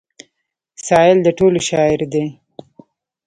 [0.85, 2.25] سايل د ټولو شاعر دی.